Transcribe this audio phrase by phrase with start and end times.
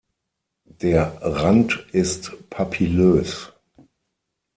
[0.65, 3.51] Der Rand ist papillös.